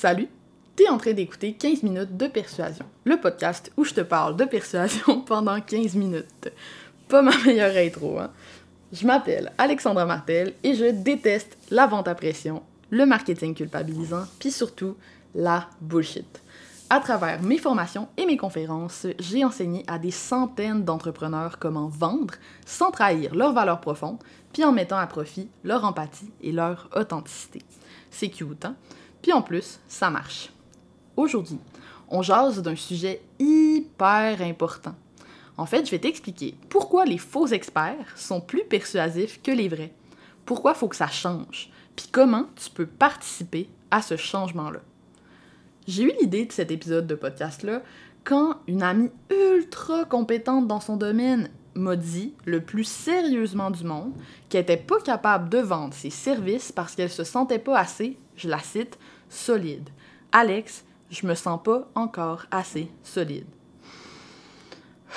Salut, 0.00 0.28
t'es 0.76 0.88
en 0.88 0.96
train 0.96 1.12
d'écouter 1.12 1.52
15 1.52 1.82
minutes 1.82 2.16
de 2.16 2.26
persuasion, 2.26 2.86
le 3.04 3.20
podcast 3.20 3.70
où 3.76 3.84
je 3.84 3.92
te 3.92 4.00
parle 4.00 4.34
de 4.34 4.46
persuasion 4.46 5.20
pendant 5.26 5.60
15 5.60 5.94
minutes. 5.94 6.50
Pas 7.06 7.20
ma 7.20 7.36
meilleure 7.44 7.76
intro, 7.76 8.18
hein? 8.18 8.30
Je 8.94 9.06
m'appelle 9.06 9.52
Alexandra 9.58 10.06
Martel 10.06 10.54
et 10.62 10.72
je 10.72 10.86
déteste 10.86 11.58
la 11.70 11.86
vente 11.86 12.08
à 12.08 12.14
pression, 12.14 12.62
le 12.88 13.04
marketing 13.04 13.54
culpabilisant, 13.54 14.24
puis 14.38 14.50
surtout 14.50 14.96
la 15.34 15.68
bullshit. 15.82 16.40
À 16.88 17.00
travers 17.00 17.42
mes 17.42 17.58
formations 17.58 18.08
et 18.16 18.24
mes 18.24 18.38
conférences, 18.38 19.06
j'ai 19.18 19.44
enseigné 19.44 19.84
à 19.86 19.98
des 19.98 20.12
centaines 20.12 20.82
d'entrepreneurs 20.82 21.58
comment 21.58 21.88
vendre 21.88 22.36
sans 22.64 22.90
trahir 22.90 23.34
leurs 23.34 23.52
valeurs 23.52 23.82
profondes, 23.82 24.24
puis 24.54 24.64
en 24.64 24.72
mettant 24.72 24.96
à 24.96 25.06
profit 25.06 25.50
leur 25.62 25.84
empathie 25.84 26.30
et 26.40 26.52
leur 26.52 26.88
authenticité. 26.96 27.60
C'est 28.10 28.30
cute, 28.30 28.64
hein? 28.64 28.76
Puis 29.22 29.32
en 29.32 29.42
plus, 29.42 29.80
ça 29.88 30.10
marche. 30.10 30.50
Aujourd'hui, 31.16 31.58
on 32.08 32.22
jase 32.22 32.62
d'un 32.62 32.76
sujet 32.76 33.22
hyper 33.38 34.42
important. 34.42 34.94
En 35.56 35.66
fait, 35.66 35.84
je 35.84 35.90
vais 35.90 35.98
t'expliquer 35.98 36.54
pourquoi 36.68 37.04
les 37.04 37.18
faux 37.18 37.46
experts 37.46 38.16
sont 38.16 38.40
plus 38.40 38.64
persuasifs 38.64 39.42
que 39.42 39.50
les 39.50 39.68
vrais. 39.68 39.92
Pourquoi 40.46 40.74
faut 40.74 40.88
que 40.88 40.96
ça 40.96 41.08
change, 41.08 41.70
puis 41.94 42.06
comment 42.10 42.46
tu 42.56 42.70
peux 42.70 42.86
participer 42.86 43.68
à 43.90 44.02
ce 44.02 44.16
changement-là. 44.16 44.80
J'ai 45.86 46.04
eu 46.04 46.12
l'idée 46.20 46.46
de 46.46 46.52
cet 46.52 46.70
épisode 46.70 47.06
de 47.06 47.14
podcast-là 47.14 47.82
quand 48.24 48.56
une 48.66 48.82
amie 48.82 49.10
ultra 49.30 50.04
compétente 50.04 50.66
dans 50.66 50.80
son 50.80 50.96
domaine 50.96 51.50
m'a 51.74 51.96
dit, 51.96 52.34
le 52.44 52.60
plus 52.60 52.84
sérieusement 52.84 53.70
du 53.70 53.84
monde, 53.84 54.12
qu'elle 54.48 54.62
n'était 54.62 54.76
pas 54.76 55.00
capable 55.00 55.48
de 55.48 55.58
vendre 55.58 55.94
ses 55.94 56.10
services 56.10 56.72
parce 56.72 56.94
qu'elle 56.94 57.10
se 57.10 57.24
sentait 57.24 57.58
pas 57.58 57.78
assez, 57.78 58.18
je 58.36 58.48
la 58.48 58.58
cite, 58.58 58.98
solide. 59.30 59.88
Alex, 60.32 60.84
je 61.10 61.26
me 61.26 61.34
sens 61.34 61.58
pas 61.62 61.88
encore 61.94 62.44
assez 62.50 62.90
solide. 63.02 63.46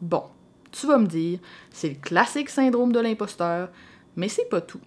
Bon, 0.00 0.24
tu 0.70 0.86
vas 0.86 0.98
me 0.98 1.06
dire, 1.06 1.38
c'est 1.70 1.88
le 1.88 1.94
classique 1.94 2.50
syndrome 2.50 2.92
de 2.92 3.00
l'imposteur, 3.00 3.70
mais 4.16 4.28
c'est 4.28 4.48
pas 4.50 4.60
tout. 4.60 4.80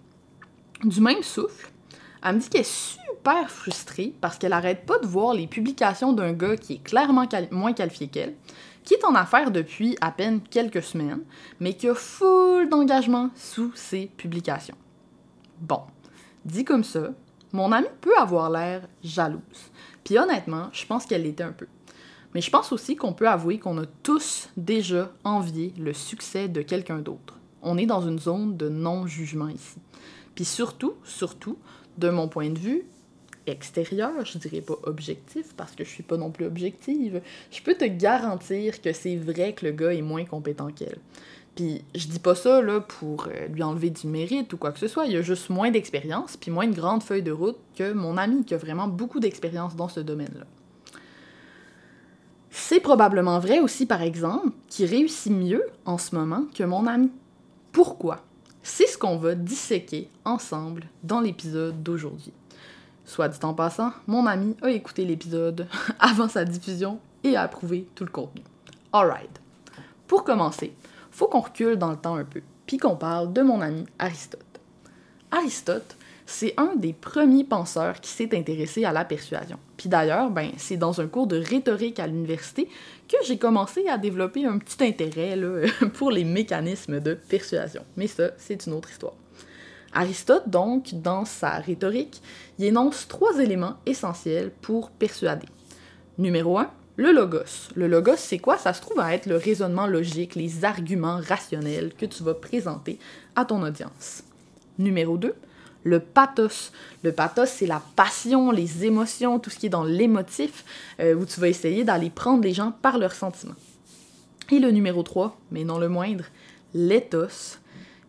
Du 0.84 1.00
même 1.00 1.24
souffle, 1.24 1.72
elle 2.22 2.36
me 2.36 2.40
dit 2.40 2.48
qu'elle 2.48 2.60
est 2.60 2.64
super 2.64 3.50
frustrée 3.50 4.14
parce 4.20 4.38
qu'elle 4.38 4.52
arrête 4.52 4.86
pas 4.86 4.98
de 4.98 5.06
voir 5.06 5.34
les 5.34 5.46
publications 5.48 6.12
d'un 6.12 6.32
gars 6.34 6.56
qui 6.56 6.74
est 6.74 6.84
clairement 6.84 7.26
moins 7.50 7.72
qualifié 7.72 8.06
qu'elle, 8.06 8.34
qui 8.84 8.94
est 8.94 9.04
en 9.04 9.14
affaires 9.14 9.50
depuis 9.50 9.96
à 10.00 10.12
peine 10.12 10.40
quelques 10.40 10.82
semaines, 10.82 11.22
mais 11.58 11.74
qui 11.74 11.88
a 11.88 11.94
full 11.94 12.68
d'engagement 12.68 13.30
sous 13.34 13.72
ses 13.74 14.06
publications. 14.06 14.76
Bon, 15.60 15.82
dit 16.44 16.64
comme 16.64 16.84
ça, 16.84 17.10
mon 17.52 17.72
amie 17.72 17.86
peut 18.00 18.16
avoir 18.18 18.50
l'air 18.50 18.82
jalouse. 19.02 19.70
Puis 20.04 20.18
honnêtement, 20.18 20.68
je 20.72 20.86
pense 20.86 21.06
qu'elle 21.06 21.22
l'était 21.22 21.44
un 21.44 21.52
peu. 21.52 21.66
Mais 22.34 22.40
je 22.40 22.50
pense 22.50 22.72
aussi 22.72 22.96
qu'on 22.96 23.12
peut 23.12 23.28
avouer 23.28 23.58
qu'on 23.58 23.78
a 23.78 23.86
tous 24.02 24.48
déjà 24.56 25.10
envié 25.24 25.72
le 25.78 25.92
succès 25.92 26.48
de 26.48 26.62
quelqu'un 26.62 26.98
d'autre. 26.98 27.38
On 27.62 27.78
est 27.78 27.86
dans 27.86 28.02
une 28.02 28.18
zone 28.18 28.56
de 28.56 28.68
non-jugement 28.68 29.48
ici. 29.48 29.78
Puis 30.34 30.44
surtout, 30.44 30.94
surtout, 31.04 31.58
de 31.96 32.10
mon 32.10 32.28
point 32.28 32.50
de 32.50 32.58
vue 32.58 32.84
extérieur, 33.46 34.24
je 34.24 34.38
dirais 34.38 34.60
pas 34.60 34.76
objectif 34.84 35.54
parce 35.56 35.74
que 35.74 35.84
je 35.84 35.88
suis 35.88 36.02
pas 36.02 36.16
non 36.16 36.30
plus 36.30 36.44
objective, 36.44 37.22
je 37.50 37.62
peux 37.62 37.74
te 37.74 37.84
garantir 37.84 38.80
que 38.82 38.92
c'est 38.92 39.16
vrai 39.16 39.54
que 39.54 39.66
le 39.66 39.72
gars 39.72 39.92
est 39.92 40.02
moins 40.02 40.24
compétent 40.24 40.68
qu'elle. 40.68 40.98
Puis 41.58 41.82
je 41.92 42.06
dis 42.06 42.20
pas 42.20 42.36
ça 42.36 42.62
là 42.62 42.80
pour 42.80 43.26
euh, 43.26 43.48
lui 43.48 43.64
enlever 43.64 43.90
du 43.90 44.06
mérite 44.06 44.52
ou 44.52 44.56
quoi 44.56 44.70
que 44.70 44.78
ce 44.78 44.86
soit, 44.86 45.06
il 45.06 45.16
a 45.16 45.22
juste 45.22 45.50
moins 45.50 45.72
d'expérience 45.72 46.36
puis 46.36 46.52
moins 46.52 46.68
de 46.68 46.72
grandes 46.72 47.02
feuilles 47.02 47.24
de 47.24 47.32
route 47.32 47.56
que 47.74 47.92
mon 47.92 48.16
ami 48.16 48.44
qui 48.44 48.54
a 48.54 48.58
vraiment 48.58 48.86
beaucoup 48.86 49.18
d'expérience 49.18 49.74
dans 49.74 49.88
ce 49.88 49.98
domaine-là. 49.98 50.44
C'est 52.50 52.78
probablement 52.78 53.40
vrai 53.40 53.58
aussi 53.58 53.86
par 53.86 54.02
exemple 54.02 54.50
qu'il 54.68 54.86
réussit 54.86 55.32
mieux 55.32 55.66
en 55.84 55.98
ce 55.98 56.14
moment 56.14 56.44
que 56.54 56.62
mon 56.62 56.86
ami. 56.86 57.10
Pourquoi? 57.72 58.20
C'est 58.62 58.86
ce 58.86 58.96
qu'on 58.96 59.16
va 59.16 59.34
disséquer 59.34 60.08
ensemble 60.24 60.84
dans 61.02 61.20
l'épisode 61.20 61.82
d'aujourd'hui. 61.82 62.32
Soit 63.04 63.30
dit 63.30 63.40
en 63.42 63.52
passant, 63.52 63.90
mon 64.06 64.26
ami 64.26 64.54
a 64.62 64.70
écouté 64.70 65.04
l'épisode 65.04 65.66
avant 65.98 66.28
sa 66.28 66.44
diffusion 66.44 67.00
et 67.24 67.34
a 67.34 67.42
approuvé 67.42 67.88
tout 67.96 68.04
le 68.04 68.12
contenu. 68.12 68.44
Alright. 68.92 69.40
Pour 70.06 70.22
commencer, 70.22 70.72
faut 71.18 71.26
qu'on 71.26 71.40
recule 71.40 71.76
dans 71.76 71.90
le 71.90 71.96
temps 71.96 72.16
un 72.16 72.24
peu, 72.24 72.42
puis 72.66 72.78
qu'on 72.78 72.96
parle 72.96 73.32
de 73.32 73.42
mon 73.42 73.60
ami 73.60 73.84
Aristote. 73.98 74.60
Aristote 75.30 75.96
c'est 76.30 76.52
un 76.58 76.76
des 76.76 76.92
premiers 76.92 77.42
penseurs 77.42 78.02
qui 78.02 78.10
s'est 78.10 78.36
intéressé 78.36 78.84
à 78.84 78.92
la 78.92 79.06
persuasion. 79.06 79.58
Puis 79.78 79.88
d'ailleurs, 79.88 80.30
ben, 80.30 80.50
c'est 80.58 80.76
dans 80.76 81.00
un 81.00 81.06
cours 81.06 81.26
de 81.26 81.38
rhétorique 81.38 81.98
à 81.98 82.06
l'université 82.06 82.68
que 83.08 83.16
j'ai 83.24 83.38
commencé 83.38 83.88
à 83.88 83.96
développer 83.96 84.44
un 84.44 84.58
petit 84.58 84.84
intérêt 84.84 85.38
pour 85.94 86.10
les 86.10 86.24
mécanismes 86.24 87.00
de 87.00 87.14
persuasion. 87.14 87.82
Mais 87.96 88.08
ça, 88.08 88.32
c'est 88.36 88.66
une 88.66 88.74
autre 88.74 88.90
histoire. 88.90 89.14
Aristote, 89.94 90.50
donc, 90.50 90.90
dans 90.92 91.24
sa 91.24 91.52
rhétorique, 91.52 92.20
il 92.58 92.66
énonce 92.66 93.08
trois 93.08 93.38
éléments 93.38 93.76
essentiels 93.86 94.50
pour 94.60 94.90
persuader. 94.90 95.48
Numéro 96.18 96.58
un, 96.58 96.70
le 96.98 97.12
logos. 97.12 97.70
Le 97.76 97.86
logos, 97.86 98.16
c'est 98.16 98.40
quoi? 98.40 98.58
Ça 98.58 98.74
se 98.74 98.80
trouve 98.80 98.98
à 98.98 99.14
être 99.14 99.26
le 99.26 99.36
raisonnement 99.36 99.86
logique, 99.86 100.34
les 100.34 100.64
arguments 100.64 101.20
rationnels 101.26 101.94
que 101.96 102.04
tu 102.04 102.24
vas 102.24 102.34
présenter 102.34 102.98
à 103.36 103.44
ton 103.44 103.62
audience. 103.62 104.24
Numéro 104.80 105.16
2, 105.16 105.32
le 105.84 106.00
pathos. 106.00 106.72
Le 107.04 107.12
pathos, 107.12 107.48
c'est 107.48 107.66
la 107.66 107.80
passion, 107.94 108.50
les 108.50 108.84
émotions, 108.84 109.38
tout 109.38 109.48
ce 109.48 109.60
qui 109.60 109.66
est 109.66 109.70
dans 109.70 109.84
l'émotif, 109.84 110.64
euh, 110.98 111.14
où 111.14 111.24
tu 111.24 111.38
vas 111.38 111.46
essayer 111.46 111.84
d'aller 111.84 112.10
prendre 112.10 112.42
les 112.42 112.52
gens 112.52 112.72
par 112.82 112.98
leurs 112.98 113.14
sentiments. 113.14 113.54
Et 114.50 114.58
le 114.58 114.72
numéro 114.72 115.04
3, 115.04 115.38
mais 115.52 115.62
non 115.62 115.78
le 115.78 115.88
moindre, 115.88 116.24
l'éthos, 116.74 117.60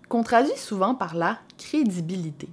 qu'on 0.07 0.23
traduit 0.23 0.57
souvent 0.57 0.95
par 0.95 1.15
la 1.15 1.37
crédibilité. 1.59 2.49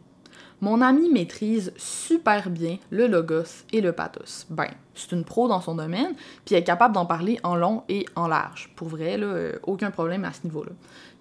Mon 0.60 0.80
ami 0.80 1.10
maîtrise 1.10 1.72
super 1.76 2.48
bien 2.48 2.78
le 2.90 3.06
logos 3.06 3.64
et 3.72 3.80
le 3.80 3.92
pathos. 3.92 4.46
Ben, 4.48 4.70
c'est 4.94 5.12
une 5.12 5.24
pro 5.24 5.48
dans 5.48 5.60
son 5.60 5.74
domaine, 5.74 6.14
puis 6.44 6.54
elle 6.54 6.62
est 6.62 6.64
capable 6.64 6.94
d'en 6.94 7.04
parler 7.04 7.38
en 7.42 7.56
long 7.56 7.82
et 7.88 8.06
en 8.16 8.26
large. 8.26 8.70
Pour 8.74 8.88
vrai, 8.88 9.16
euh, 9.20 9.58
aucun 9.64 9.90
problème 9.90 10.24
à 10.24 10.32
ce 10.32 10.44
niveau-là. 10.44 10.72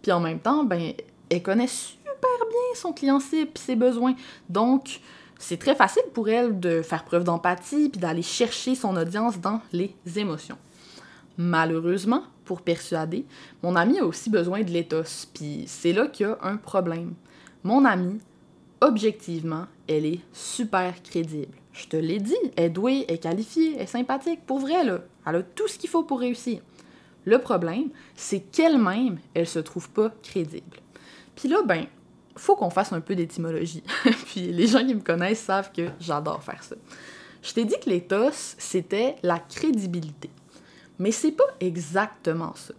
Puis 0.01 0.11
en 0.11 0.21
même 0.21 0.39
temps, 0.39 0.63
ben, 0.63 0.93
elle 1.29 1.43
connaît 1.43 1.67
bien 2.49 2.75
son 2.75 2.93
client 2.93 3.19
cible 3.19 3.51
et 3.55 3.59
ses 3.59 3.75
besoins. 3.75 4.15
Donc, 4.49 4.99
c'est 5.37 5.57
très 5.57 5.75
facile 5.75 6.03
pour 6.13 6.29
elle 6.29 6.59
de 6.59 6.81
faire 6.81 7.03
preuve 7.03 7.23
d'empathie 7.23 7.89
puis 7.89 7.99
d'aller 7.99 8.21
chercher 8.21 8.75
son 8.75 8.95
audience 8.95 9.39
dans 9.39 9.61
les 9.73 9.95
émotions. 10.15 10.57
Malheureusement, 11.37 12.23
pour 12.45 12.61
persuader, 12.61 13.25
mon 13.61 13.75
ami 13.75 13.99
a 13.99 14.05
aussi 14.05 14.29
besoin 14.29 14.61
de 14.61 14.71
l'éthos, 14.71 15.27
puis 15.33 15.65
c'est 15.67 15.91
là 15.91 16.07
qu'il 16.07 16.27
y 16.27 16.29
a 16.29 16.37
un 16.41 16.55
problème. 16.55 17.13
Mon 17.63 17.83
amie, 17.83 18.19
objectivement, 18.81 19.65
elle 19.87 20.05
est 20.05 20.19
super 20.33 21.01
crédible. 21.03 21.53
Je 21.73 21.87
te 21.87 21.97
l'ai 21.97 22.19
dit, 22.19 22.35
elle 22.55 22.65
est 22.65 22.69
douée, 22.69 23.05
elle 23.07 23.15
est 23.15 23.19
qualifiée, 23.19 23.75
elle 23.75 23.81
est 23.81 23.87
sympathique, 23.87 24.45
pour 24.45 24.59
vrai. 24.59 24.73
Elle 25.25 25.35
a 25.35 25.43
tout 25.43 25.67
ce 25.67 25.77
qu'il 25.77 25.89
faut 25.89 26.03
pour 26.03 26.19
réussir. 26.19 26.61
Le 27.25 27.39
problème, 27.39 27.89
c'est 28.15 28.39
qu'elle-même, 28.39 29.19
elle 29.33 29.47
se 29.47 29.59
trouve 29.59 29.89
pas 29.89 30.11
crédible. 30.23 30.77
Puis 31.35 31.49
là, 31.49 31.63
ben, 31.63 31.85
faut 32.35 32.55
qu'on 32.55 32.69
fasse 32.69 32.93
un 32.93 33.01
peu 33.01 33.15
d'étymologie. 33.15 33.83
Puis 34.25 34.51
les 34.51 34.67
gens 34.67 34.85
qui 34.85 34.95
me 34.95 35.01
connaissent 35.01 35.41
savent 35.41 35.71
que 35.71 35.89
j'adore 35.99 36.43
faire 36.43 36.63
ça. 36.63 36.75
Je 37.41 37.53
t'ai 37.53 37.65
dit 37.65 37.75
que 37.83 37.89
l'éthos, 37.89 38.55
c'était 38.57 39.15
la 39.23 39.39
crédibilité. 39.39 40.29
Mais 40.99 41.11
c'est 41.11 41.31
pas 41.31 41.43
exactement 41.59 42.53
ça. 42.55 42.73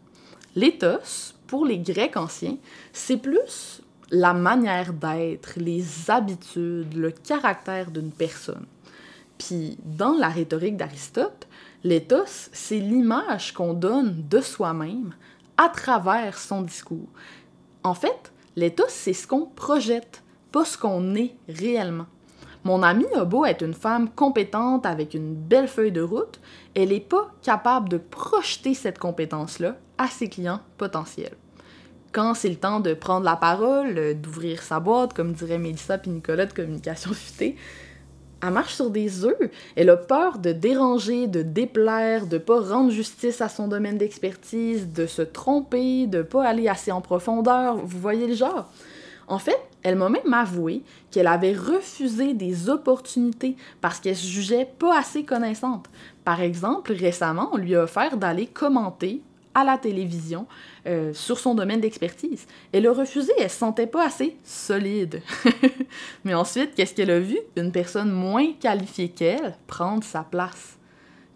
L'éthos, 0.55 1.35
pour 1.47 1.67
les 1.67 1.79
Grecs 1.79 2.17
anciens, 2.17 2.57
c'est 2.93 3.19
plus 3.19 3.83
la 4.11 4.35
manière 4.35 4.93
d'être, 4.93 5.55
les 5.57 6.11
habitudes, 6.11 6.95
le 6.95 7.11
caractère 7.11 7.91
d'une 7.91 8.13
personne. 8.13 8.67
Puis 9.39 9.79
dans 9.85 10.15
la 10.15 10.29
rhétorique 10.29 10.77
d'Aristote, 10.77 11.47
l'éthos, 11.85 12.49
c'est 12.53 12.79
l'image 12.79 13.53
qu'on 13.53 13.75
donne 13.75 14.25
de 14.29 14.41
soi-même 14.41 15.15
à 15.57 15.69
travers 15.69 16.39
son 16.39 16.63
discours. 16.63 17.09
En 17.83 17.95
fait, 17.95 18.33
L'éthos, 18.59 18.89
c'est 18.89 19.13
ce 19.13 19.27
qu'on 19.27 19.45
projette, 19.45 20.23
pas 20.51 20.65
ce 20.65 20.79
qu'on 20.79 21.15
est 21.15 21.37
réellement. 21.47 22.07
Mon 22.65 22.83
amie 22.83 23.05
a 23.15 23.27
beau 23.27 23.45
être 23.45 23.63
une 23.63 23.75
femme 23.75 24.09
compétente 24.09 24.87
avec 24.87 25.13
une 25.13 25.35
belle 25.35 25.69
feuille 25.69 25.93
de 25.93 26.01
route, 26.01 26.41
elle 26.75 26.89
n'est 26.89 27.01
pas 27.01 27.31
capable 27.43 27.91
de 27.91 27.99
projeter 27.99 28.73
cette 28.73 28.99
compétence-là 28.99 29.77
à 29.99 30.09
ses 30.09 30.31
clients 30.31 30.61
potentiels. 30.79 31.37
Quand 32.17 32.33
c'est 32.33 32.49
le 32.49 32.57
temps 32.57 32.81
de 32.81 32.95
prendre 32.95 33.27
la 33.27 33.37
parole, 33.37 33.99
euh, 33.99 34.15
d'ouvrir 34.15 34.63
sa 34.63 34.81
boîte, 34.81 35.13
comme 35.13 35.35
dirait 35.35 35.59
Mélissa 35.59 35.99
puis 35.99 36.11
Nicolas 36.11 36.47
de 36.47 36.55
Communication 36.55 37.13
Futée, 37.13 37.57
elle 38.43 38.53
marche 38.55 38.73
sur 38.75 38.89
des 38.89 39.27
œufs. 39.27 39.51
Elle 39.77 39.91
a 39.91 39.99
peur 39.99 40.39
de 40.39 40.53
déranger, 40.53 41.27
de 41.27 41.43
déplaire, 41.43 42.27
de 42.27 42.39
pas 42.39 42.59
rendre 42.59 42.91
justice 42.91 43.43
à 43.43 43.51
son 43.51 43.69
domaine 43.69 43.99
d'expertise, 43.99 44.91
de 44.91 45.05
se 45.05 45.21
tromper, 45.21 46.07
de 46.07 46.23
pas 46.23 46.47
aller 46.47 46.69
assez 46.69 46.91
en 46.91 47.03
profondeur. 47.03 47.77
Vous 47.77 47.99
voyez 47.99 48.27
le 48.27 48.35
genre? 48.35 48.73
En 49.29 49.39
fait, 49.39 49.61
Elle 49.83 49.97
m'a 49.97 50.09
même 50.09 50.33
avoué 50.33 50.83
qu'elle 51.11 51.27
avait 51.27 51.53
refusé 51.53 52.33
des 52.33 52.71
opportunités 52.71 53.57
parce 53.83 54.01
qu'elle 54.01 54.17
se 54.17 54.27
jugeait 54.27 54.69
pas 54.79 54.99
assez 54.99 55.25
connaissante. 55.25 55.87
Par 56.25 56.41
exemple, 56.41 56.93
récemment, 56.93 57.51
on 57.53 57.57
lui 57.59 57.77
a 57.77 57.85
offert 57.85 58.17
d'aller 58.17 58.47
commenter 58.47 59.23
à 59.57 59.65
la 59.65 59.79
télévision 59.79 60.47
euh, 60.87 61.15
sur 61.15 61.39
son 61.39 61.55
domaine 61.55 61.81
d'expertise. 61.81 62.47
Elle 62.73 62.87
a 62.87 62.93
refusé, 62.93 63.33
elle 63.39 63.49
se 63.49 63.57
sentait 63.57 63.87
pas 63.87 64.05
assez 64.05 64.37
solide. 64.45 65.23
Mais 66.25 66.35
ensuite, 66.35 66.75
qu'est-ce 66.75 66.95
qu'elle 66.95 67.11
a 67.11 67.21
vu? 67.21 67.39
Une 67.57 67.73
personne 67.73 68.13
moins 68.13 68.53
qualifiée 68.61 69.09
qu'elle 69.09 69.57
prendre 69.67 70.05
sa 70.05 70.25
place. 70.25 70.77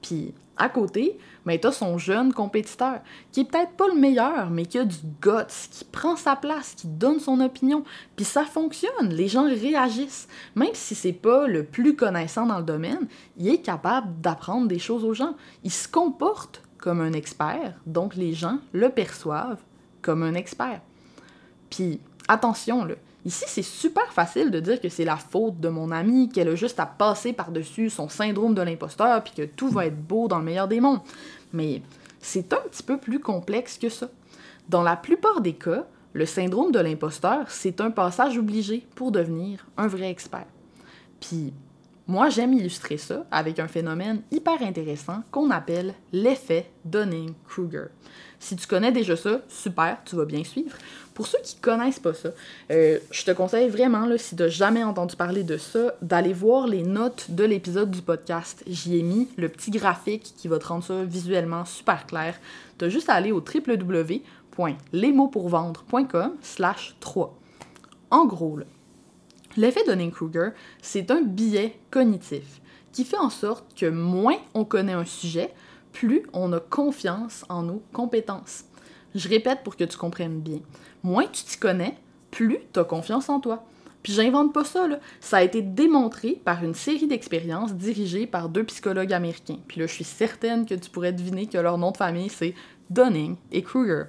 Puis, 0.03 0.35
à 0.59 0.69
côté, 0.69 1.19
mais 1.47 1.57
ben, 1.57 1.73
son 1.73 1.97
jeune 1.97 2.35
compétiteur, 2.35 3.01
qui 3.33 3.41
est 3.41 3.45
peut-être 3.45 3.73
pas 3.73 3.89
le 3.89 3.99
meilleur, 3.99 4.51
mais 4.51 4.67
qui 4.67 4.79
a 4.79 4.85
du 4.85 4.99
guts, 5.23 5.71
qui 5.71 5.85
prend 5.87 6.17
sa 6.17 6.37
place, 6.37 6.75
qui 6.75 6.87
donne 6.87 7.19
son 7.19 7.41
opinion, 7.41 7.83
puis 8.17 8.27
ça 8.27 8.45
fonctionne, 8.45 9.09
les 9.09 9.29
gens 9.29 9.45
réagissent. 9.45 10.29
Même 10.55 10.75
si 10.75 10.95
c'est 10.95 11.15
pas 11.15 11.47
le 11.47 11.65
plus 11.65 11.97
connaissant 11.97 12.45
dans 12.45 12.59
le 12.59 12.65
domaine, 12.65 13.09
il 13.39 13.49
est 13.49 13.63
capable 13.63 14.21
d'apprendre 14.21 14.69
des 14.69 14.79
choses 14.79 15.05
aux 15.05 15.15
gens. 15.15 15.35
Il 15.65 15.73
se 15.73 15.89
comporte 15.89 16.63
comme 16.81 17.01
un 17.01 17.13
expert, 17.13 17.75
donc 17.87 18.17
les 18.17 18.33
gens 18.33 18.59
le 18.73 18.89
perçoivent 18.89 19.61
comme 20.03 20.23
un 20.23 20.35
expert. 20.35 20.81
Puis 21.69 22.01
attention, 22.27 22.85
là, 22.85 22.95
ici 23.25 23.45
c'est 23.47 23.63
super 23.63 24.13
facile 24.13 24.51
de 24.51 24.61
dire 24.61 24.81
que 24.81 24.89
c'est 24.89 25.05
la 25.05 25.17
faute 25.17 25.61
de 25.61 25.69
mon 25.69 25.91
ami, 25.91 26.29
qu'elle 26.29 26.49
a 26.49 26.55
juste 26.55 26.81
à 26.81 26.87
passer 26.87 27.33
par-dessus 27.33 27.91
son 27.91 28.09
syndrome 28.09 28.55
de 28.55 28.63
l'imposteur, 28.63 29.23
puis 29.23 29.35
que 29.37 29.43
tout 29.43 29.69
va 29.69 29.87
être 29.87 30.01
beau 30.01 30.27
dans 30.27 30.39
le 30.39 30.45
meilleur 30.45 30.69
des 30.69 30.81
mondes. 30.81 31.01
Mais 31.53 31.83
c'est 32.21 32.53
un 32.53 32.61
petit 32.71 32.83
peu 32.83 32.99
plus 32.99 33.21
complexe 33.21 33.79
que 33.79 33.89
ça. 33.89 34.09
Dans 34.69 34.83
la 34.83 34.97
plupart 34.97 35.41
des 35.41 35.55
cas, 35.55 35.87
le 36.13 36.27
syndrome 36.27 36.73
de 36.73 36.81
l'imposteur, 36.81 37.51
c'est 37.51 37.81
un 37.81 37.91
passage 37.91 38.39
obligé 38.39 38.87
pour 38.95 39.13
devenir 39.13 39.67
un 39.77 39.87
vrai 39.87 40.11
expert. 40.11 40.47
Puis 41.21 41.53
moi, 42.11 42.29
j'aime 42.29 42.53
illustrer 42.55 42.99
ça 42.99 43.25
avec 43.31 43.61
un 43.61 43.69
phénomène 43.69 44.23
hyper 44.33 44.61
intéressant 44.63 45.23
qu'on 45.31 45.53
appelle 45.53 45.95
l'effet 46.13 46.69
Dunning-Kruger. 46.85 47.85
Si 48.41 48.57
tu 48.57 48.67
connais 48.67 48.91
déjà 48.91 49.17
ça, 49.17 49.43
super, 49.49 49.99
tu 50.05 50.17
vas 50.17 50.25
bien 50.25 50.43
suivre. 50.43 50.77
Pour 51.15 51.29
ceux 51.29 51.39
qui 51.45 51.55
connaissent 51.61 52.01
pas 52.01 52.13
ça, 52.13 52.31
euh, 52.73 52.99
je 53.13 53.25
te 53.25 53.31
conseille 53.31 53.69
vraiment, 53.69 54.09
si 54.17 54.35
tu 54.35 54.43
n'as 54.43 54.49
jamais 54.49 54.83
entendu 54.83 55.15
parler 55.15 55.45
de 55.45 55.57
ça, 55.57 55.95
d'aller 56.03 56.33
voir 56.33 56.67
les 56.67 56.83
notes 56.83 57.27
de 57.29 57.45
l'épisode 57.45 57.93
du 57.93 58.03
podcast. 58.03 58.65
J'y 58.67 58.99
ai 58.99 59.05
mis 59.05 59.29
le 59.37 59.49
petit 59.49 59.71
graphique 59.71 60.35
qui 60.37 60.49
va 60.49 60.59
te 60.59 60.67
rendre 60.67 60.83
ça 60.83 61.05
visuellement 61.05 61.65
super 61.65 62.07
clair. 62.07 62.35
Tu 62.79 62.87
as 62.87 62.89
juste 62.89 63.09
à 63.09 63.15
aller 63.15 63.31
au 63.31 63.39
www.lesmotspourvendre.com 63.39 66.33
slash 66.43 66.97
3. 66.99 67.39
En 68.11 68.27
gros, 68.27 68.59
L'effet 69.57 69.85
Dunning-Kruger, 69.87 70.51
c'est 70.81 71.11
un 71.11 71.23
biais 71.23 71.79
cognitif 71.91 72.61
qui 72.93 73.05
fait 73.05 73.19
en 73.19 73.31
sorte 73.31 73.77
que 73.77 73.87
moins 73.87 74.37
on 74.55 74.65
connaît 74.65 74.93
un 74.93 75.05
sujet, 75.05 75.53
plus 75.93 76.23
on 76.33 76.53
a 76.53 76.61
confiance 76.61 77.45
en 77.49 77.63
nos 77.63 77.83
compétences. 77.93 78.65
Je 79.15 79.29
répète 79.29 79.63
pour 79.65 79.77
que 79.77 79.85
tu 79.85 79.97
comprennes 79.97 80.41
bien. 80.41 80.61
Moins 81.03 81.27
tu 81.27 81.43
t'y 81.45 81.59
connais, 81.59 81.97
plus 82.31 82.59
tu 82.73 82.79
as 82.79 82.85
confiance 82.85 83.29
en 83.29 83.41
toi. 83.41 83.65
Puis 84.03 84.13
j'invente 84.13 84.55
pas 84.55 84.65
ça, 84.65 84.87
là. 84.89 84.99
Ça 85.21 85.39
a 85.39 85.43
été 85.43 85.63
démontré 85.63 86.41
par 86.45 86.65
une 86.65 86.75
série 86.75 87.07
d'expériences 87.07 87.75
dirigées 87.75 88.27
par 88.27 88.49
deux 88.49 88.65
psychologues 88.65 89.13
américains. 89.13 89.59
Puis 89.69 89.81
là, 89.81 89.87
je 89.87 89.93
suis 89.93 90.05
certaine 90.05 90.65
que 90.65 90.75
tu 90.75 90.91
pourrais 90.91 91.13
deviner 91.13 91.47
que 91.47 91.59
leur 91.59 91.77
nom 91.77 91.91
de 91.91 91.97
famille, 91.97 92.31
c'est 92.31 92.55
Dunning 92.89 93.37
et 93.53 93.63
Kruger. 93.63 94.05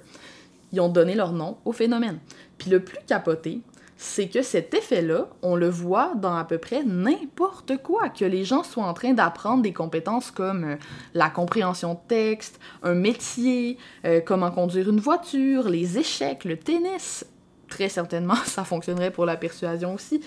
Ils 0.72 0.80
ont 0.80 0.88
donné 0.88 1.14
leur 1.14 1.32
nom 1.32 1.58
au 1.64 1.72
phénomène. 1.72 2.20
Puis 2.56 2.70
le 2.70 2.82
plus 2.82 2.98
capoté, 3.06 3.60
c'est 4.02 4.26
que 4.26 4.42
cet 4.42 4.74
effet-là, 4.74 5.28
on 5.42 5.54
le 5.54 5.68
voit 5.68 6.14
dans 6.16 6.34
à 6.34 6.44
peu 6.44 6.58
près 6.58 6.82
n'importe 6.82 7.76
quoi, 7.76 8.08
que 8.08 8.24
les 8.24 8.44
gens 8.44 8.64
soient 8.64 8.84
en 8.84 8.94
train 8.94 9.12
d'apprendre 9.12 9.62
des 9.62 9.72
compétences 9.72 10.32
comme 10.32 10.64
euh, 10.64 10.76
la 11.14 11.30
compréhension 11.30 11.94
de 11.94 12.00
texte, 12.08 12.58
un 12.82 12.94
métier, 12.94 13.78
euh, 14.04 14.20
comment 14.20 14.50
conduire 14.50 14.90
une 14.90 14.98
voiture, 14.98 15.68
les 15.68 15.98
échecs, 15.98 16.44
le 16.44 16.56
tennis. 16.56 17.24
Très 17.68 17.88
certainement, 17.88 18.34
ça 18.44 18.64
fonctionnerait 18.64 19.12
pour 19.12 19.24
la 19.24 19.36
persuasion 19.36 19.94
aussi. 19.94 20.20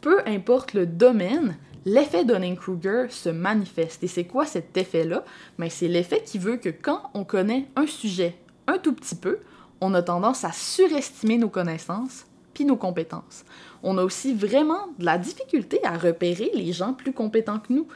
Peu 0.00 0.18
importe 0.26 0.74
le 0.74 0.84
domaine, 0.84 1.56
l'effet 1.84 2.24
Dunning-Kruger 2.24 3.06
se 3.10 3.28
manifeste. 3.28 4.02
Et 4.02 4.08
c'est 4.08 4.24
quoi 4.24 4.44
cet 4.44 4.76
effet-là? 4.76 5.24
Ben, 5.56 5.70
c'est 5.70 5.88
l'effet 5.88 6.24
qui 6.24 6.38
veut 6.38 6.56
que 6.56 6.70
quand 6.70 7.10
on 7.14 7.22
connaît 7.22 7.68
un 7.76 7.86
sujet 7.86 8.34
un 8.66 8.78
tout 8.78 8.92
petit 8.92 9.14
peu, 9.14 9.38
on 9.80 9.94
a 9.94 10.02
tendance 10.02 10.42
à 10.42 10.50
surestimer 10.50 11.38
nos 11.38 11.48
connaissances 11.48 12.26
nos 12.64 12.76
compétences. 12.76 13.44
On 13.82 13.98
a 13.98 14.04
aussi 14.04 14.34
vraiment 14.34 14.88
de 14.98 15.04
la 15.04 15.18
difficulté 15.18 15.80
à 15.84 15.96
repérer 15.96 16.50
les 16.54 16.72
gens 16.72 16.92
plus 16.92 17.12
compétents 17.12 17.58
que 17.58 17.72
nous. 17.72 17.88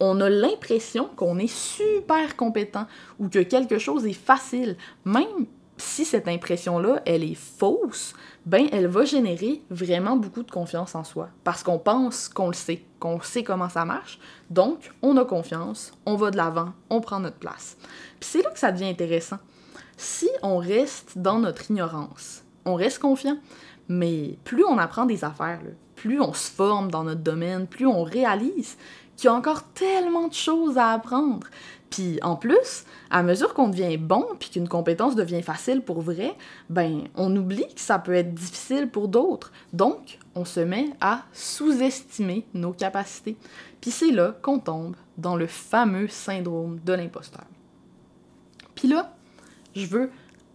On 0.00 0.20
a 0.20 0.30
l'impression 0.30 1.08
qu'on 1.16 1.38
est 1.38 1.52
super 1.52 2.36
compétent 2.36 2.86
ou 3.18 3.28
que 3.28 3.40
quelque 3.40 3.78
chose 3.78 4.06
est 4.06 4.12
facile, 4.12 4.76
même 5.04 5.46
si 5.80 6.04
cette 6.04 6.28
impression-là, 6.28 7.02
elle 7.06 7.24
est 7.24 7.34
fausse, 7.34 8.14
ben 8.46 8.68
elle 8.72 8.86
va 8.86 9.04
générer 9.04 9.62
vraiment 9.70 10.16
beaucoup 10.16 10.42
de 10.42 10.50
confiance 10.50 10.94
en 10.94 11.04
soi 11.04 11.30
parce 11.42 11.62
qu'on 11.62 11.78
pense 11.78 12.28
qu'on 12.28 12.48
le 12.48 12.54
sait, 12.54 12.82
qu'on 12.98 13.20
sait 13.20 13.42
comment 13.42 13.68
ça 13.68 13.84
marche. 13.84 14.18
Donc, 14.50 14.92
on 15.02 15.16
a 15.16 15.24
confiance, 15.24 15.92
on 16.06 16.16
va 16.16 16.30
de 16.30 16.36
l'avant, 16.36 16.72
on 16.90 17.00
prend 17.00 17.20
notre 17.20 17.38
place. 17.38 17.76
Puis 18.20 18.30
c'est 18.30 18.42
là 18.42 18.50
que 18.50 18.58
ça 18.58 18.72
devient 18.72 18.88
intéressant. 18.88 19.38
Si 19.96 20.28
on 20.42 20.58
reste 20.58 21.18
dans 21.18 21.38
notre 21.38 21.70
ignorance, 21.70 22.44
on 22.64 22.74
reste 22.74 23.00
confiant, 23.00 23.38
mais 23.90 24.38
plus 24.44 24.64
on 24.64 24.78
apprend 24.78 25.04
des 25.04 25.24
affaires, 25.24 25.60
plus 25.96 26.20
on 26.20 26.32
se 26.32 26.48
forme 26.48 26.92
dans 26.92 27.02
notre 27.02 27.22
domaine, 27.22 27.66
plus 27.66 27.88
on 27.88 28.04
réalise 28.04 28.76
qu'il 29.16 29.26
y 29.26 29.28
a 29.28 29.34
encore 29.34 29.64
tellement 29.72 30.28
de 30.28 30.32
choses 30.32 30.78
à 30.78 30.92
apprendre. 30.92 31.48
Puis 31.90 32.20
en 32.22 32.36
plus, 32.36 32.84
à 33.10 33.24
mesure 33.24 33.52
qu'on 33.52 33.66
devient 33.66 33.96
bon 33.96 34.24
puis 34.38 34.48
qu'une 34.48 34.68
compétence 34.68 35.16
devient 35.16 35.42
facile 35.42 35.82
pour 35.82 36.02
vrai, 36.02 36.36
ben 36.70 37.08
on 37.16 37.34
oublie 37.34 37.66
que 37.74 37.80
ça 37.80 37.98
peut 37.98 38.14
être 38.14 38.32
difficile 38.32 38.88
pour 38.88 39.08
d'autres. 39.08 39.50
Donc, 39.72 40.20
on 40.36 40.44
se 40.44 40.60
met 40.60 40.90
à 41.00 41.24
sous-estimer 41.32 42.46
nos 42.54 42.72
capacités. 42.72 43.36
Puis 43.80 43.90
c'est 43.90 44.12
là 44.12 44.36
qu'on 44.40 44.60
tombe 44.60 44.94
dans 45.18 45.34
le 45.34 45.48
fameux 45.48 46.06
syndrome 46.06 46.78
de 46.84 46.92
l'imposteur. 46.92 47.44
Puis 48.76 48.86
là, 48.86 49.12
je 49.74 49.86
veux 49.86 50.10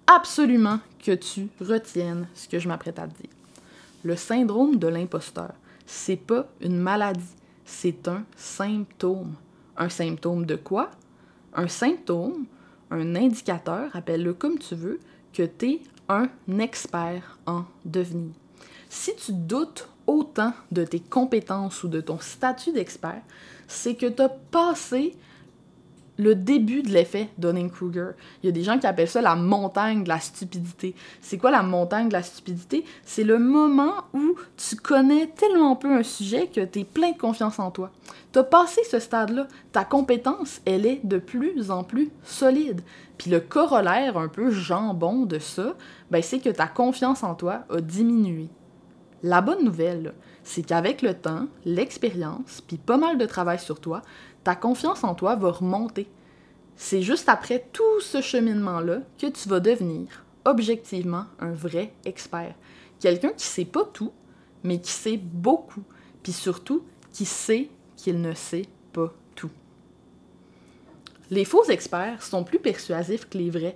absolument 0.07 0.79
que 1.03 1.11
tu 1.13 1.49
retiennes 1.59 2.27
ce 2.33 2.47
que 2.47 2.59
je 2.59 2.67
m'apprête 2.67 2.99
à 2.99 3.07
te 3.07 3.21
dire. 3.21 3.31
Le 4.03 4.15
syndrome 4.15 4.77
de 4.77 4.87
l'imposteur, 4.87 5.53
c'est 5.85 6.15
pas 6.15 6.47
une 6.61 6.77
maladie, 6.77 7.35
c'est 7.65 8.07
un 8.07 8.23
symptôme. 8.35 9.33
Un 9.77 9.89
symptôme 9.89 10.45
de 10.45 10.55
quoi? 10.55 10.91
Un 11.53 11.67
symptôme, 11.67 12.45
un 12.91 13.15
indicateur, 13.15 13.89
appelle-le 13.95 14.33
comme 14.33 14.57
tu 14.57 14.75
veux, 14.75 15.00
que 15.33 15.43
tu 15.43 15.65
es 15.65 15.81
un 16.07 16.29
expert 16.59 17.38
en 17.45 17.65
devenir. 17.83 18.31
Si 18.89 19.15
tu 19.15 19.33
doutes 19.33 19.89
autant 20.07 20.53
de 20.71 20.85
tes 20.85 21.00
compétences 21.00 21.83
ou 21.83 21.88
de 21.88 22.00
ton 22.00 22.19
statut 22.19 22.71
d'expert, 22.71 23.21
c'est 23.67 23.95
que 23.95 24.05
tu 24.05 24.21
as 24.21 24.29
passé 24.29 25.15
le 26.17 26.36
début 26.36 26.81
de 26.81 26.89
l'effet 26.89 27.29
Dunning-Kruger. 27.38 28.12
Il 28.41 28.48
y 28.48 28.50
a 28.50 28.51
des 28.51 28.63
gens 28.63 28.79
qui 28.79 28.88
appellent 28.88 29.07
ça 29.07 29.22
la 29.22 29.36
montagne 29.36 30.03
de 30.03 30.10
la 30.10 30.19
stupidité. 30.19 30.95
C'est 31.22 31.38
quoi 31.38 31.51
la 31.51 31.63
montagne 31.63 32.07
de 32.07 32.13
la 32.13 32.24
stupidité? 32.24 32.86
C'est 33.03 33.24
le 33.24 33.39
moment 33.39 33.93
où 34.13 34.36
tu 34.57 34.75
connais 34.75 35.27
tellement 35.27 35.75
peu 35.75 35.91
un 35.91 36.03
sujet 36.03 36.48
que 36.48 36.62
tu 36.62 36.79
es 36.79 36.84
plein 36.84 37.12
de 37.12 37.17
confiance 37.17 37.60
en 37.60 37.72
toi. 37.72 37.91
Tu 38.31 38.39
as 38.39 38.43
passé 38.43 38.81
ce 38.89 39.00
stade-là. 39.00 39.48
Ta 39.72 39.84
compétence, 39.84 40.62
elle 40.65 40.86
est 40.86 41.01
de 41.03 41.17
plus 41.17 41.72
en 41.72 41.84
plus 41.84 42.10
solide. 42.24 42.81
Puis 43.17 43.31
le 43.31 43.39
corollaire 43.39 44.17
un 44.17 44.27
peu 44.27 44.51
jambon 44.51 45.25
de 45.25 45.39
ça, 45.39 45.75
ben 46.12 46.22
c'est 46.22 46.39
que 46.39 46.50
ta 46.50 46.67
confiance 46.67 47.24
en 47.24 47.36
toi 47.36 47.63
a 47.69 47.81
diminué. 47.81 48.50
La 49.24 49.41
bonne 49.41 49.63
nouvelle, 49.63 50.13
c'est 50.43 50.62
qu'avec 50.62 51.01
le 51.01 51.15
temps, 51.15 51.48
l'expérience, 51.65 52.62
puis 52.62 52.77
pas 52.77 52.98
mal 52.98 53.17
de 53.17 53.25
travail 53.25 53.57
sur 53.57 53.79
toi, 53.79 54.03
ta 54.45 54.55
confiance 54.55 55.03
en 55.03 55.15
toi 55.15 55.35
va 55.35 55.51
remonter. 55.51 56.07
C'est 56.75 57.01
juste 57.01 57.29
après 57.29 57.67
tout 57.73 57.99
ce 57.99 58.21
cheminement-là 58.21 58.99
que 59.17 59.27
tu 59.27 59.49
vas 59.49 59.59
devenir 59.59 60.23
objectivement 60.45 61.25
un 61.39 61.51
vrai 61.51 61.93
expert. 62.05 62.53
Quelqu'un 62.99 63.31
qui 63.31 63.45
sait 63.45 63.65
pas 63.65 63.85
tout, 63.91 64.13
mais 64.63 64.79
qui 64.79 64.91
sait 64.91 65.17
beaucoup, 65.17 65.83
puis 66.21 66.31
surtout 66.31 66.83
qui 67.11 67.25
sait 67.25 67.69
qu'il 67.97 68.21
ne 68.21 68.33
sait 68.35 68.67
pas 68.93 69.11
tout. 69.33 69.49
Les 71.31 71.43
faux 71.43 71.63
experts 71.65 72.21
sont 72.21 72.43
plus 72.43 72.59
persuasifs 72.59 73.27
que 73.27 73.39
les 73.39 73.49
vrais 73.49 73.75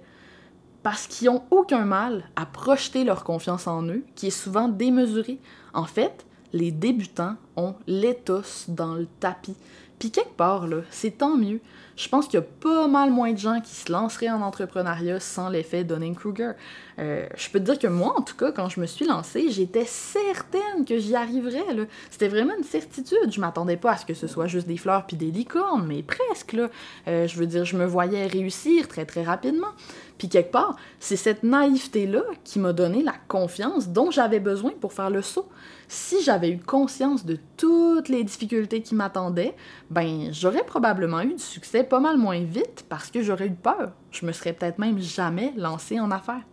parce 0.83 1.07
qu'ils 1.07 1.29
n'ont 1.29 1.43
aucun 1.49 1.83
mal 1.83 2.29
à 2.35 2.45
projeter 2.45 3.03
leur 3.03 3.23
confiance 3.23 3.65
en 3.65 3.83
eux, 3.87 4.05
qui 4.15 4.27
est 4.27 4.29
souvent 4.29 4.67
démesurée. 4.67 5.39
En 5.73 5.85
fait, 5.85 6.27
les 6.53 6.71
débutants 6.71 7.37
ont 7.55 7.75
l'éthos 7.87 8.65
dans 8.67 8.93
le 8.93 9.07
tapis. 9.19 9.55
Puis 9.99 10.11
quelque 10.11 10.35
part, 10.35 10.65
c'est 10.89 11.17
tant 11.17 11.35
mieux. 11.35 11.59
Je 11.97 12.07
pense 12.07 12.27
qu'il 12.27 12.39
y 12.39 12.41
a 12.41 12.45
pas 12.61 12.87
mal 12.87 13.11
moins 13.11 13.33
de 13.33 13.37
gens 13.37 13.59
qui 13.59 13.75
se 13.75 13.91
lanceraient 13.91 14.29
en 14.29 14.41
entrepreneuriat 14.41 15.19
sans 15.19 15.49
l'effet 15.49 15.83
Dunning-Kruger. 15.83 16.53
Euh, 16.97 17.27
je 17.35 17.49
peux 17.49 17.59
te 17.59 17.65
dire 17.65 17.77
que 17.77 17.87
moi, 17.87 18.17
en 18.17 18.21
tout 18.21 18.37
cas, 18.37 18.53
quand 18.53 18.69
je 18.69 18.79
me 18.79 18.85
suis 18.85 19.05
lancée, 19.05 19.51
j'étais 19.51 19.83
certaine 19.83 20.85
que 20.87 20.97
j'y 20.97 21.13
arriverais. 21.13 21.65
C'était 22.09 22.29
vraiment 22.29 22.53
une 22.57 22.63
certitude. 22.63 23.29
Je 23.29 23.41
m'attendais 23.41 23.75
pas 23.75 23.91
à 23.91 23.97
ce 23.97 24.05
que 24.05 24.13
ce 24.13 24.27
soit 24.27 24.47
juste 24.47 24.65
des 24.65 24.77
fleurs 24.77 25.05
puis 25.05 25.17
des 25.17 25.29
licornes, 25.29 25.85
mais 25.85 26.01
presque. 26.01 26.53
Là. 26.53 26.69
Euh, 27.09 27.27
je 27.27 27.35
veux 27.35 27.47
dire, 27.47 27.65
je 27.65 27.75
me 27.75 27.85
voyais 27.85 28.25
réussir 28.27 28.87
très 28.87 29.05
très 29.05 29.23
rapidement. 29.23 29.73
Puis 30.17 30.29
quelque 30.29 30.51
part, 30.51 30.77
c'est 31.01 31.17
cette 31.17 31.43
naïveté-là 31.43 32.23
qui 32.45 32.59
m'a 32.59 32.71
donné 32.71 33.03
la 33.03 33.15
confiance 33.27 33.89
dont 33.89 34.09
j'avais 34.09 34.39
besoin 34.39 34.71
pour 34.79 34.93
faire 34.93 35.09
le 35.09 35.21
saut 35.21 35.49
si 35.89 36.23
j'avais 36.23 36.51
eu 36.51 36.59
conscience 36.59 37.25
de 37.25 37.39
toutes 37.57 38.09
les 38.09 38.23
difficultés 38.23 38.81
qui 38.81 38.95
m'attendaient, 38.95 39.55
ben 39.89 40.29
j'aurais 40.31 40.63
probablement 40.63 41.21
eu 41.21 41.33
du 41.33 41.43
succès 41.43 41.83
pas 41.83 41.99
mal 41.99 42.17
moins 42.17 42.41
vite 42.41 42.85
parce 42.87 43.11
que 43.11 43.21
j'aurais 43.21 43.47
eu 43.47 43.55
peur. 43.55 43.91
Je 44.11 44.25
me 44.25 44.31
serais 44.31 44.53
peut-être 44.53 44.79
même 44.79 44.99
jamais 44.99 45.53
lancé 45.57 45.99
en 45.99 46.11
affaires. 46.11 46.43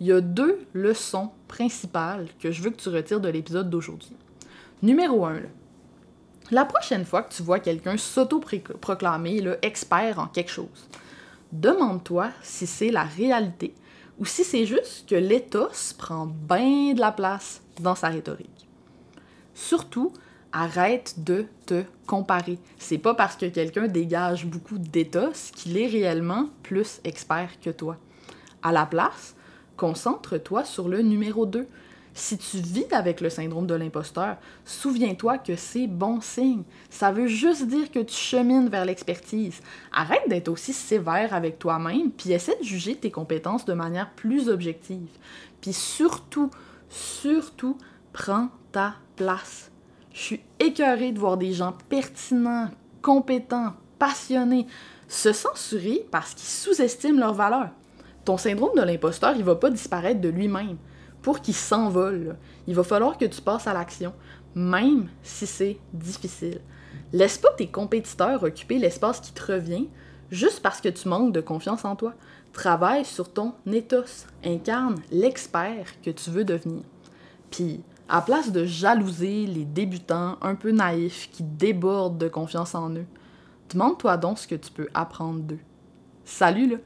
Il 0.00 0.06
y 0.06 0.12
a 0.12 0.20
deux 0.20 0.66
leçons 0.74 1.30
principales 1.48 2.28
que 2.38 2.50
je 2.50 2.60
veux 2.60 2.70
que 2.70 2.76
tu 2.76 2.90
retires 2.90 3.20
de 3.20 3.30
l'épisode 3.30 3.70
d'aujourd'hui. 3.70 4.12
Numéro 4.82 5.24
1, 5.24 5.40
la 6.50 6.66
prochaine 6.66 7.06
fois 7.06 7.22
que 7.22 7.32
tu 7.32 7.42
vois 7.42 7.60
quelqu'un 7.60 7.96
s'auto-proclamer 7.96 9.42
expert 9.62 10.18
en 10.18 10.26
quelque 10.26 10.50
chose, 10.50 10.88
demande-toi 11.50 12.28
si 12.42 12.66
c'est 12.66 12.90
la 12.90 13.04
réalité 13.04 13.74
ou 14.18 14.26
si 14.26 14.44
c'est 14.44 14.66
juste 14.66 15.08
que 15.08 15.14
l'éthos 15.14 15.94
prend 15.96 16.26
bien 16.26 16.92
de 16.92 17.00
la 17.00 17.12
place 17.12 17.62
dans 17.80 17.94
sa 17.94 18.08
rhétorique. 18.08 18.65
Surtout, 19.56 20.12
arrête 20.52 21.24
de 21.24 21.46
te 21.64 21.82
comparer. 22.06 22.58
C'est 22.78 22.98
pas 22.98 23.14
parce 23.14 23.36
que 23.36 23.46
quelqu'un 23.46 23.88
dégage 23.88 24.44
beaucoup 24.44 24.76
d'éthos 24.76 25.50
qu'il 25.54 25.78
est 25.78 25.86
réellement 25.86 26.50
plus 26.62 27.00
expert 27.04 27.48
que 27.62 27.70
toi. 27.70 27.96
À 28.62 28.70
la 28.70 28.84
place, 28.84 29.34
concentre-toi 29.78 30.64
sur 30.64 30.88
le 30.88 31.00
numéro 31.00 31.46
2. 31.46 31.66
Si 32.12 32.36
tu 32.36 32.58
vis 32.58 32.92
avec 32.92 33.22
le 33.22 33.30
syndrome 33.30 33.66
de 33.66 33.74
l'imposteur, 33.74 34.36
souviens-toi 34.66 35.38
que 35.38 35.56
c'est 35.56 35.86
bon 35.86 36.20
signe. 36.20 36.62
Ça 36.90 37.10
veut 37.10 37.26
juste 37.26 37.66
dire 37.66 37.90
que 37.90 38.00
tu 38.00 38.14
chemines 38.14 38.68
vers 38.68 38.84
l'expertise. 38.84 39.62
Arrête 39.90 40.28
d'être 40.28 40.48
aussi 40.48 40.74
sévère 40.74 41.32
avec 41.32 41.58
toi-même, 41.58 42.10
puis 42.10 42.32
essaie 42.32 42.58
de 42.58 42.64
juger 42.64 42.94
tes 42.94 43.10
compétences 43.10 43.64
de 43.64 43.72
manière 43.72 44.10
plus 44.10 44.50
objective. 44.50 45.08
Puis 45.62 45.72
surtout, 45.72 46.50
surtout, 46.90 47.78
prends 48.12 48.48
ta 48.70 48.96
place. 49.16 49.70
Je 50.12 50.20
suis 50.20 50.40
écœurée 50.60 51.12
de 51.12 51.18
voir 51.18 51.36
des 51.36 51.52
gens 51.52 51.74
pertinents, 51.88 52.70
compétents, 53.02 53.74
passionnés 53.98 54.66
se 55.08 55.32
censurer 55.32 56.06
parce 56.10 56.34
qu'ils 56.34 56.48
sous-estiment 56.48 57.20
leur 57.20 57.34
valeur. 57.34 57.70
Ton 58.24 58.36
syndrome 58.36 58.76
de 58.76 58.82
l'imposteur, 58.82 59.34
il 59.36 59.44
va 59.44 59.54
pas 59.54 59.70
disparaître 59.70 60.20
de 60.20 60.28
lui-même. 60.28 60.76
Pour 61.22 61.40
qu'il 61.40 61.54
s'envole, 61.54 62.36
il 62.66 62.74
va 62.74 62.82
falloir 62.82 63.18
que 63.18 63.24
tu 63.24 63.40
passes 63.40 63.66
à 63.66 63.72
l'action, 63.72 64.12
même 64.54 65.08
si 65.22 65.46
c'est 65.46 65.78
difficile. 65.92 66.60
Laisse 67.12 67.38
pas 67.38 67.52
tes 67.56 67.68
compétiteurs 67.68 68.42
occuper 68.42 68.78
l'espace 68.78 69.20
qui 69.20 69.32
te 69.32 69.52
revient 69.52 69.88
juste 70.30 70.60
parce 70.60 70.80
que 70.80 70.88
tu 70.88 71.08
manques 71.08 71.32
de 71.32 71.40
confiance 71.40 71.84
en 71.84 71.94
toi. 71.94 72.14
Travaille 72.52 73.04
sur 73.04 73.32
ton 73.32 73.54
ethos, 73.66 74.26
incarne 74.44 74.96
l'expert 75.10 75.86
que 76.02 76.10
tu 76.10 76.30
veux 76.30 76.44
devenir. 76.44 76.82
Puis, 77.50 77.82
à 78.08 78.22
place 78.22 78.52
de 78.52 78.64
jalouser 78.64 79.46
les 79.46 79.64
débutants 79.64 80.36
un 80.40 80.54
peu 80.54 80.70
naïfs 80.70 81.28
qui 81.32 81.42
débordent 81.42 82.18
de 82.18 82.28
confiance 82.28 82.74
en 82.74 82.90
eux, 82.90 83.06
demande-toi 83.70 84.16
donc 84.16 84.38
ce 84.38 84.46
que 84.46 84.54
tu 84.54 84.70
peux 84.70 84.88
apprendre 84.94 85.40
d'eux. 85.40 85.58
Salut 86.24 86.68
là! 86.68 86.76